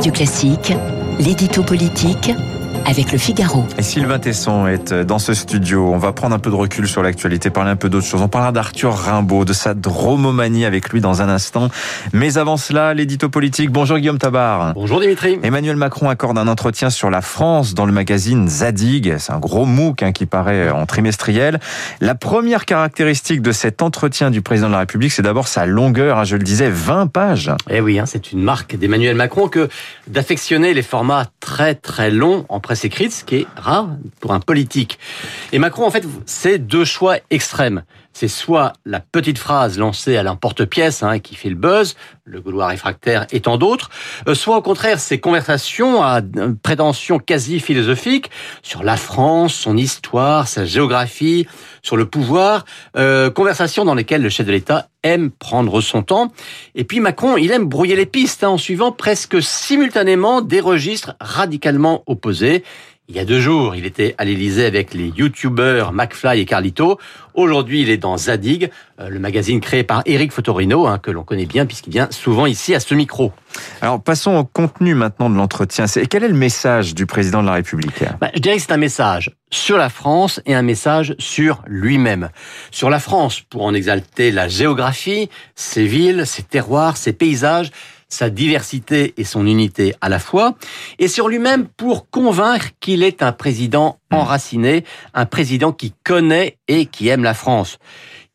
Radio 0.00 0.12
Classique, 0.12 0.72
l'édito 1.18 1.62
politique 1.62 2.30
avec 2.86 3.12
le 3.12 3.18
Figaro. 3.18 3.64
Et 3.78 3.82
Sylvain 3.82 4.18
Tesson 4.18 4.66
est 4.66 4.92
dans 4.92 5.18
ce 5.18 5.34
studio. 5.34 5.92
On 5.92 5.98
va 5.98 6.12
prendre 6.12 6.34
un 6.34 6.38
peu 6.38 6.50
de 6.50 6.54
recul 6.54 6.88
sur 6.88 7.02
l'actualité, 7.02 7.50
parler 7.50 7.70
un 7.70 7.76
peu 7.76 7.88
d'autre 7.88 8.06
chose. 8.06 8.20
On 8.22 8.28
parlera 8.28 8.52
d'Arthur 8.52 8.94
Rimbaud, 8.94 9.44
de 9.44 9.52
sa 9.52 9.74
dromomanie 9.74 10.64
avec 10.64 10.90
lui 10.90 11.00
dans 11.00 11.22
un 11.22 11.28
instant. 11.28 11.68
Mais 12.12 12.38
avant 12.38 12.56
cela, 12.56 12.94
l'édito 12.94 13.28
politique. 13.28 13.70
Bonjour 13.70 13.98
Guillaume 13.98 14.18
Tabar. 14.18 14.74
Bonjour 14.74 15.00
Dimitri. 15.00 15.38
Emmanuel 15.42 15.76
Macron 15.76 16.08
accorde 16.08 16.38
un 16.38 16.48
entretien 16.48 16.90
sur 16.90 17.10
la 17.10 17.22
France 17.22 17.74
dans 17.74 17.86
le 17.86 17.92
magazine 17.92 18.48
Zadig. 18.48 19.16
C'est 19.18 19.32
un 19.32 19.38
gros 19.38 19.66
MOOC 19.66 20.02
hein, 20.02 20.12
qui 20.12 20.26
paraît 20.26 20.70
en 20.70 20.86
trimestriel. 20.86 21.60
La 22.00 22.14
première 22.14 22.64
caractéristique 22.64 23.42
de 23.42 23.52
cet 23.52 23.82
entretien 23.82 24.30
du 24.30 24.42
président 24.42 24.68
de 24.68 24.72
la 24.72 24.80
République, 24.80 25.12
c'est 25.12 25.22
d'abord 25.22 25.48
sa 25.48 25.66
longueur. 25.66 26.18
Hein, 26.18 26.24
je 26.24 26.36
le 26.36 26.42
disais, 26.42 26.70
20 26.70 27.06
pages. 27.08 27.52
Eh 27.68 27.80
oui, 27.80 27.98
hein, 27.98 28.06
c'est 28.06 28.32
une 28.32 28.42
marque 28.42 28.76
d'Emmanuel 28.76 29.16
Macron 29.16 29.48
que 29.48 29.68
d'affectionner 30.06 30.74
les 30.74 30.82
formats 30.82 31.26
très 31.40 31.74
très 31.74 32.10
longs 32.10 32.44
en 32.48 32.60
presse 32.70 32.82
ce 32.82 33.24
qui 33.24 33.34
est 33.34 33.46
rare 33.56 33.96
pour 34.20 34.32
un 34.32 34.38
politique. 34.38 34.98
Et 35.52 35.58
Macron, 35.58 35.86
en 35.86 35.90
fait, 35.90 36.04
c'est 36.26 36.58
deux 36.58 36.84
choix 36.84 37.16
extrêmes. 37.30 37.82
C'est 38.20 38.28
soit 38.28 38.74
la 38.84 39.00
petite 39.00 39.38
phrase 39.38 39.78
lancée 39.78 40.18
à 40.18 40.22
l'emporte-pièce 40.22 41.02
hein, 41.02 41.20
qui 41.20 41.34
fait 41.36 41.48
le 41.48 41.54
buzz, 41.54 41.96
le 42.24 42.42
Gaulois 42.42 42.66
réfractaire 42.66 43.26
et 43.32 43.40
tant 43.40 43.56
d'autres, 43.56 43.88
euh, 44.28 44.34
soit 44.34 44.58
au 44.58 44.60
contraire 44.60 45.00
ces 45.00 45.18
conversations 45.18 46.02
à 46.02 46.20
prétention 46.62 47.18
quasi 47.18 47.60
philosophique 47.60 48.30
sur 48.62 48.82
la 48.82 48.98
France, 48.98 49.54
son 49.54 49.74
histoire, 49.74 50.48
sa 50.48 50.66
géographie, 50.66 51.46
sur 51.80 51.96
le 51.96 52.04
pouvoir, 52.04 52.66
euh, 52.94 53.30
conversations 53.30 53.86
dans 53.86 53.94
lesquelles 53.94 54.20
le 54.20 54.28
chef 54.28 54.44
de 54.44 54.52
l'État 54.52 54.88
aime 55.02 55.30
prendre 55.30 55.80
son 55.80 56.02
temps. 56.02 56.30
Et 56.74 56.84
puis 56.84 57.00
Macron, 57.00 57.38
il 57.38 57.50
aime 57.52 57.64
brouiller 57.64 57.96
les 57.96 58.04
pistes 58.04 58.44
hein, 58.44 58.50
en 58.50 58.58
suivant 58.58 58.92
presque 58.92 59.42
simultanément 59.42 60.42
des 60.42 60.60
registres 60.60 61.14
radicalement 61.20 62.02
opposés. 62.04 62.64
Il 63.10 63.16
y 63.16 63.18
a 63.18 63.24
deux 63.24 63.40
jours, 63.40 63.74
il 63.74 63.86
était 63.86 64.14
à 64.18 64.24
l'Élysée 64.24 64.64
avec 64.64 64.94
les 64.94 65.08
youtubeurs 65.08 65.92
McFly 65.92 66.38
et 66.38 66.44
Carlito. 66.44 66.96
Aujourd'hui, 67.34 67.82
il 67.82 67.90
est 67.90 67.96
dans 67.96 68.16
Zadig, 68.16 68.70
euh, 69.00 69.08
le 69.08 69.18
magazine 69.18 69.60
créé 69.60 69.82
par 69.82 70.02
Eric 70.06 70.30
Fotorino, 70.30 70.86
hein, 70.86 70.98
que 70.98 71.10
l'on 71.10 71.24
connaît 71.24 71.46
bien 71.46 71.66
puisqu'il 71.66 71.90
vient 71.90 72.06
souvent 72.12 72.46
ici 72.46 72.72
à 72.72 72.78
ce 72.78 72.94
micro. 72.94 73.32
Alors 73.80 74.00
passons 74.00 74.36
au 74.36 74.44
contenu 74.44 74.94
maintenant 74.94 75.28
de 75.28 75.34
l'entretien. 75.34 75.86
Quel 76.08 76.22
est 76.22 76.28
le 76.28 76.34
message 76.34 76.94
du 76.94 77.04
président 77.04 77.42
de 77.42 77.48
la 77.48 77.54
République? 77.54 78.04
Bah, 78.20 78.30
Je 78.32 78.38
dirais 78.38 78.54
que 78.54 78.62
c'est 78.62 78.70
un 78.70 78.76
message 78.76 79.32
sur 79.50 79.76
la 79.76 79.88
France 79.88 80.40
et 80.46 80.54
un 80.54 80.62
message 80.62 81.16
sur 81.18 81.64
lui-même. 81.66 82.30
Sur 82.70 82.90
la 82.90 83.00
France, 83.00 83.40
pour 83.40 83.64
en 83.64 83.74
exalter 83.74 84.30
la 84.30 84.46
géographie, 84.46 85.28
ses 85.56 85.84
villes, 85.84 86.26
ses 86.26 86.44
terroirs, 86.44 86.96
ses 86.96 87.12
paysages, 87.12 87.72
sa 88.10 88.28
diversité 88.28 89.14
et 89.16 89.24
son 89.24 89.46
unité 89.46 89.94
à 90.00 90.08
la 90.08 90.18
fois, 90.18 90.54
et 90.98 91.08
sur 91.08 91.28
lui-même 91.28 91.66
pour 91.66 92.10
convaincre 92.10 92.66
qu'il 92.80 93.02
est 93.02 93.22
un 93.22 93.32
président 93.32 93.98
enraciné, 94.10 94.84
un 95.14 95.26
président 95.26 95.72
qui 95.72 95.94
connaît 96.04 96.58
et 96.68 96.86
qui 96.86 97.08
aime 97.08 97.22
la 97.22 97.34
France 97.34 97.78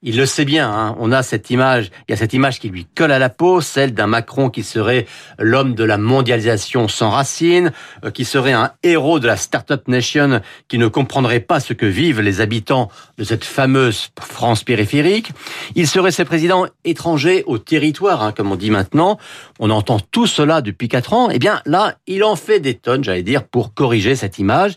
il 0.02 0.18
le 0.18 0.26
sait 0.26 0.46
bien. 0.46 0.70
Hein. 0.72 0.96
On 1.00 1.12
a 1.12 1.24
cette 1.24 1.50
image, 1.50 1.90
il 2.08 2.12
y 2.12 2.14
a 2.14 2.18
cette 2.18 2.34
image 2.34 2.60
qui 2.60 2.70
lui 2.70 2.86
colle 2.96 3.12
à 3.12 3.20
la 3.20 3.30
peau, 3.30 3.60
celle 3.60 3.94
d'un 3.94 4.08
Macron 4.08 4.50
qui 4.50 4.62
serait 4.62 5.08
l'homme 5.40 5.74
de 5.74 5.84
la 5.84 5.98
mondialisation 5.98 6.88
sans 6.88 7.10
racines, 7.10 7.72
euh, 8.04 8.12
qui 8.12 8.24
serait 8.24 8.54
un 8.54 8.72
héros 8.84 9.20
de 9.20 9.28
la 9.28 9.36
start-up 9.36 9.88
nation, 9.88 10.42
qui 10.68 10.78
ne 10.78 10.88
comprendrait 10.88 11.40
pas 11.40 11.60
ce 11.60 11.74
que 11.74 11.86
vivent 11.86 12.22
les 12.22 12.40
habitants 12.40 12.90
de 13.18 13.24
cette 13.24 13.44
fameuse 13.44 14.10
France 14.20 14.64
périphérique. 14.64 15.32
Il 15.74 15.88
serait 15.88 16.12
ce 16.12 16.24
président 16.24 16.68
étranger 16.84 17.44
au 17.48 17.58
territoire, 17.58 18.22
hein, 18.22 18.32
comme 18.32 18.52
on 18.52 18.56
dit 18.56 18.72
maintenant. 18.72 19.18
On 19.60 19.70
entend 19.72 20.00
tout 20.00 20.28
cela 20.28 20.62
depuis 20.62 20.88
quatre 20.88 21.14
ans. 21.14 21.30
Eh 21.32 21.40
bien, 21.40 21.62
là, 21.66 21.96
il 22.06 22.24
en 22.24 22.36
fait 22.36 22.60
des 22.60 22.76
tonnes, 22.76 23.04
j'allais 23.04 23.24
dire, 23.24 23.44
pour 23.44 23.74
corriger 23.74 24.16
cette 24.16 24.38
image. 24.38 24.74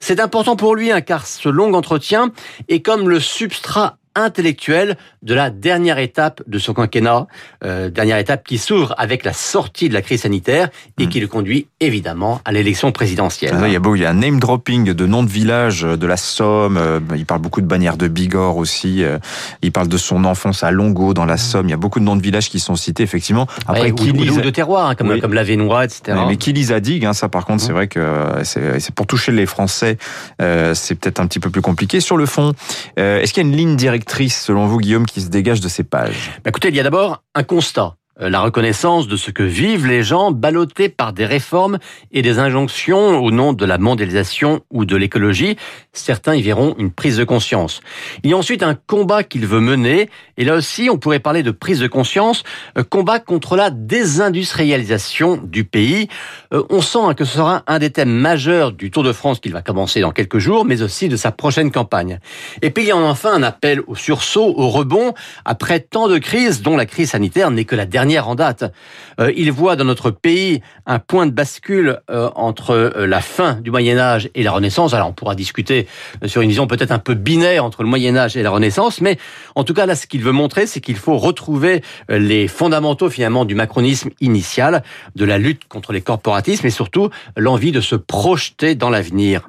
C'est 0.00 0.18
important 0.18 0.56
pour 0.56 0.74
lui, 0.74 0.90
hein, 0.90 1.02
car 1.02 1.26
ce 1.26 1.48
long 1.48 1.72
entretien 1.74 2.32
est 2.68 2.80
comme 2.80 3.08
le 3.08 3.20
substrat 3.20 3.98
intellectuel 4.16 4.96
de 5.22 5.34
la 5.34 5.50
dernière 5.50 5.98
étape 5.98 6.42
de 6.46 6.58
son 6.58 6.74
quinquennat, 6.74 7.26
euh, 7.64 7.90
dernière 7.90 8.18
étape 8.18 8.44
qui 8.44 8.58
s'ouvre 8.58 8.94
avec 8.98 9.24
la 9.24 9.32
sortie 9.32 9.88
de 9.88 9.94
la 9.94 10.02
crise 10.02 10.22
sanitaire 10.22 10.68
et 10.98 11.06
hmm. 11.06 11.08
qui 11.08 11.20
le 11.20 11.28
conduit 11.28 11.68
évidemment 11.80 12.40
à 12.44 12.52
l'élection 12.52 12.92
présidentielle. 12.92 13.54
il 13.66 13.72
y 13.72 13.76
a 13.76 13.80
beau, 13.80 13.94
il 13.94 14.02
y 14.02 14.04
a 14.04 14.10
un 14.10 14.14
name 14.14 14.40
dropping 14.40 14.92
de 14.92 15.06
noms 15.06 15.22
de 15.22 15.28
villages 15.28 15.84
euh, 15.84 15.96
de 15.96 16.06
la 16.06 16.16
Somme. 16.16 16.76
Euh, 16.76 17.00
il 17.14 17.26
parle 17.26 17.40
beaucoup 17.40 17.60
de 17.60 17.66
bannières 17.66 17.96
de 17.96 18.08
Bigorre 18.08 18.56
aussi. 18.56 19.02
Euh, 19.04 19.18
il 19.62 19.72
parle 19.72 19.88
de 19.88 19.96
son 19.96 20.24
enfance 20.24 20.62
à 20.62 20.70
Longo 20.70 21.14
dans 21.14 21.24
la 21.24 21.34
hmm. 21.34 21.38
Somme. 21.38 21.68
Il 21.68 21.70
y 21.70 21.74
a 21.74 21.78
beaucoup 21.78 22.00
de 22.00 22.04
noms 22.04 22.16
de 22.16 22.22
villages 22.22 22.48
qui 22.48 22.60
sont 22.60 22.76
cités 22.76 23.02
effectivement. 23.02 23.46
Après, 23.66 23.92
qui 23.92 24.10
ou, 24.10 24.40
de 24.40 24.50
terroir 24.50 24.88
hein, 24.88 24.94
comme 24.94 25.20
comme 25.20 25.34
la 25.34 25.44
Vénois, 25.44 25.84
etc. 25.84 26.18
mais 26.26 26.36
qui 26.36 26.52
lise 26.52 26.72
à 26.72 26.80
Digue, 26.80 27.04
hein, 27.04 27.12
ça 27.12 27.28
par 27.28 27.44
contre, 27.44 27.62
c'est 27.62 27.72
hmm. 27.72 27.74
vrai 27.74 27.88
que 27.88 28.00
c'est 28.42 28.94
pour 28.94 29.06
toucher 29.06 29.32
les 29.32 29.46
Français, 29.46 29.98
c'est 30.38 30.94
peut-être 30.94 31.20
un 31.20 31.26
petit 31.26 31.40
peu 31.40 31.50
plus 31.50 31.62
compliqué. 31.62 32.00
Sur 32.00 32.16
le 32.16 32.26
fond, 32.26 32.52
est-ce 32.96 33.32
qu'il 33.32 33.42
y 33.42 33.46
a 33.46 33.48
une 33.48 33.56
ligne 33.56 33.76
directe 33.76 34.05
selon 34.08 34.66
vous, 34.66 34.78
Guillaume, 34.78 35.06
qui 35.06 35.20
se 35.20 35.28
dégage 35.28 35.60
de 35.60 35.68
ces 35.68 35.84
pages 35.84 36.32
bah, 36.44 36.50
Écoutez, 36.50 36.68
il 36.68 36.74
y 36.74 36.80
a 36.80 36.82
d'abord 36.82 37.22
un 37.34 37.42
constat. 37.42 37.96
Euh, 38.22 38.30
la 38.30 38.40
reconnaissance 38.40 39.08
de 39.08 39.16
ce 39.16 39.30
que 39.30 39.42
vivent 39.42 39.86
les 39.86 40.02
gens 40.02 40.30
ballottés 40.30 40.88
par 40.88 41.12
des 41.12 41.26
réformes 41.26 41.78
et 42.12 42.22
des 42.22 42.38
injonctions 42.38 43.18
au 43.18 43.30
nom 43.30 43.52
de 43.52 43.64
la 43.66 43.76
mondialisation 43.76 44.62
ou 44.70 44.86
de 44.86 44.96
l'écologie. 44.96 45.56
Certains 45.92 46.34
y 46.34 46.40
verront 46.40 46.74
une 46.78 46.90
prise 46.90 47.18
de 47.18 47.24
conscience. 47.24 47.82
Il 48.22 48.30
y 48.30 48.32
a 48.32 48.36
ensuite 48.36 48.62
un 48.62 48.74
combat 48.74 49.22
qu'il 49.22 49.46
veut 49.46 49.60
mener, 49.60 50.08
et 50.38 50.44
là 50.44 50.54
aussi 50.54 50.88
on 50.90 50.96
pourrait 50.96 51.18
parler 51.18 51.42
de 51.42 51.50
prise 51.50 51.78
de 51.78 51.88
conscience, 51.88 52.42
euh, 52.78 52.84
combat 52.84 53.18
contre 53.18 53.54
la 53.54 53.68
désindustrialisation 53.68 55.36
du 55.36 55.64
pays. 55.64 56.08
Euh, 56.54 56.62
on 56.70 56.80
sent 56.80 57.00
hein, 57.02 57.12
que 57.12 57.26
ce 57.26 57.36
sera 57.36 57.64
un 57.66 57.78
des 57.78 57.90
thèmes 57.90 58.12
majeurs 58.12 58.72
du 58.72 58.90
Tour 58.90 59.02
de 59.02 59.12
France 59.12 59.40
qu'il 59.40 59.52
va 59.52 59.60
commencer 59.60 60.00
dans 60.00 60.12
quelques 60.12 60.38
jours, 60.38 60.64
mais 60.64 60.80
aussi 60.80 61.10
de 61.10 61.16
sa 61.16 61.32
prochaine 61.32 61.70
campagne. 61.70 62.18
Et 62.62 62.70
puis 62.70 62.84
il 62.84 62.86
y 62.86 62.92
a 62.92 62.96
enfin 62.96 63.34
un 63.34 63.42
appel 63.42 63.82
au 63.86 63.94
sursaut, 63.94 64.54
au 64.56 64.70
rebond, 64.70 65.12
après 65.44 65.80
tant 65.80 66.08
de 66.08 66.16
crises 66.16 66.62
dont 66.62 66.78
la 66.78 66.86
crise 66.86 67.10
sanitaire 67.10 67.50
n'est 67.50 67.66
que 67.66 67.76
la 67.76 67.84
dernière 67.84 68.05
en 68.14 68.34
date. 68.34 68.72
Euh, 69.20 69.32
il 69.36 69.50
voit 69.50 69.76
dans 69.76 69.84
notre 69.84 70.10
pays 70.10 70.62
un 70.86 70.98
point 70.98 71.26
de 71.26 71.32
bascule 71.32 72.00
euh, 72.10 72.30
entre 72.36 72.70
euh, 72.70 73.06
la 73.06 73.20
fin 73.20 73.54
du 73.54 73.70
Moyen 73.70 73.98
Âge 73.98 74.30
et 74.34 74.42
la 74.42 74.52
Renaissance. 74.52 74.94
Alors 74.94 75.08
on 75.08 75.12
pourra 75.12 75.34
discuter 75.34 75.86
sur 76.26 76.42
une 76.42 76.48
vision 76.48 76.66
peut-être 76.66 76.92
un 76.92 76.98
peu 76.98 77.14
binaire 77.14 77.64
entre 77.64 77.82
le 77.82 77.88
Moyen 77.88 78.16
Âge 78.16 78.36
et 78.36 78.42
la 78.42 78.50
Renaissance, 78.50 79.00
mais 79.00 79.18
en 79.54 79.64
tout 79.64 79.74
cas 79.74 79.86
là 79.86 79.94
ce 79.94 80.06
qu'il 80.06 80.22
veut 80.22 80.32
montrer, 80.32 80.66
c'est 80.66 80.80
qu'il 80.80 80.96
faut 80.96 81.18
retrouver 81.18 81.82
les 82.08 82.48
fondamentaux 82.48 83.10
finalement 83.10 83.44
du 83.44 83.54
macronisme 83.54 84.10
initial, 84.20 84.82
de 85.16 85.24
la 85.24 85.38
lutte 85.38 85.66
contre 85.68 85.92
les 85.92 86.00
corporatismes 86.00 86.66
et 86.66 86.70
surtout 86.70 87.10
l'envie 87.36 87.72
de 87.72 87.80
se 87.80 87.96
projeter 87.96 88.74
dans 88.74 88.90
l'avenir. 88.90 89.48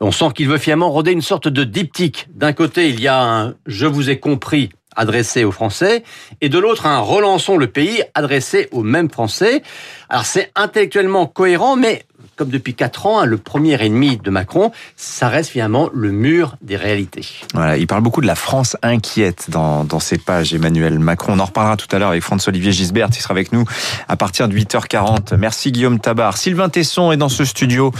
On 0.00 0.12
sent 0.12 0.26
qu'il 0.34 0.48
veut 0.48 0.58
finalement 0.58 0.90
roder 0.90 1.12
une 1.12 1.22
sorte 1.22 1.48
de 1.48 1.64
diptyque. 1.64 2.28
D'un 2.34 2.52
côté, 2.52 2.88
il 2.88 3.00
y 3.00 3.08
a 3.08 3.22
un 3.22 3.54
je 3.66 3.86
vous 3.86 4.10
ai 4.10 4.18
compris 4.18 4.70
adressé 4.96 5.44
aux 5.44 5.52
Français, 5.52 6.04
et 6.40 6.48
de 6.48 6.58
l'autre 6.58 6.86
un 6.86 6.98
relançons 6.98 7.56
le 7.56 7.66
pays 7.66 8.02
adressé 8.14 8.68
aux 8.72 8.82
mêmes 8.82 9.10
Français. 9.10 9.62
Alors 10.08 10.26
c'est 10.26 10.50
intellectuellement 10.54 11.26
cohérent, 11.26 11.76
mais 11.76 12.04
comme 12.36 12.48
depuis 12.48 12.74
quatre 12.74 13.06
ans, 13.06 13.20
hein, 13.20 13.26
le 13.26 13.38
premier 13.38 13.80
ennemi 13.84 14.16
de 14.16 14.30
Macron, 14.30 14.72
ça 14.96 15.28
reste 15.28 15.50
finalement 15.50 15.88
le 15.92 16.10
mur 16.10 16.56
des 16.62 16.76
réalités. 16.76 17.26
Voilà, 17.52 17.76
il 17.76 17.86
parle 17.86 18.02
beaucoup 18.02 18.20
de 18.20 18.26
la 18.26 18.34
France 18.34 18.76
inquiète 18.82 19.50
dans, 19.50 19.84
dans 19.84 20.00
ces 20.00 20.18
pages, 20.18 20.52
Emmanuel 20.52 20.98
Macron. 20.98 21.34
On 21.34 21.38
en 21.38 21.44
reparlera 21.44 21.76
tout 21.76 21.88
à 21.94 21.98
l'heure 21.98 22.10
avec 22.10 22.22
François-Olivier 22.22 22.72
Gisbert, 22.72 23.10
qui 23.10 23.22
sera 23.22 23.32
avec 23.32 23.52
nous 23.52 23.64
à 24.08 24.16
partir 24.16 24.48
de 24.48 24.56
8h40. 24.56 25.36
Merci 25.36 25.70
Guillaume 25.72 26.00
Tabar. 26.00 26.36
Sylvain 26.36 26.68
Tesson 26.68 27.12
est 27.12 27.16
dans 27.16 27.28
ce 27.28 27.44
studio. 27.44 27.92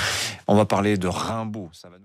On 0.46 0.56
va 0.56 0.64
parler 0.64 0.96
de 0.96 1.08
Rimbaud. 1.08 1.70
Ça 1.72 1.88
va. 1.88 2.03